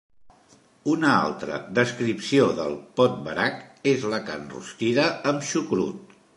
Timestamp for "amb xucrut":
5.33-6.21